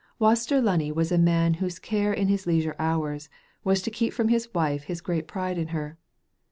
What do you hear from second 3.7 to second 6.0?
to keep from his wife his great pride in her.